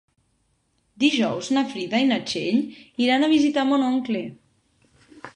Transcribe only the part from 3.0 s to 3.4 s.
iran a